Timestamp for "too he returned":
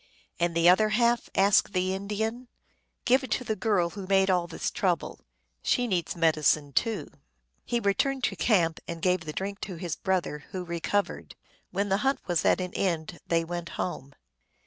6.73-8.23